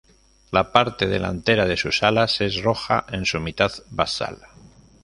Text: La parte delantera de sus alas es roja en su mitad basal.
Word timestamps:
La 0.49 0.71
parte 0.71 1.05
delantera 1.05 1.67
de 1.67 1.77
sus 1.77 2.01
alas 2.01 2.41
es 2.41 2.63
roja 2.63 3.05
en 3.09 3.23
su 3.27 3.39
mitad 3.39 3.71
basal. 3.91 4.35